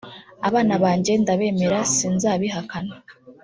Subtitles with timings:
[0.47, 2.95] Abana banjye ndabemera sinzabihakana